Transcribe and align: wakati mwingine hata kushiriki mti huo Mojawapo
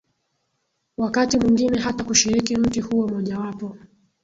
wakati 0.97 1.37
mwingine 1.39 1.79
hata 1.79 2.03
kushiriki 2.03 2.57
mti 2.57 2.81
huo 2.81 3.07
Mojawapo 3.07 3.77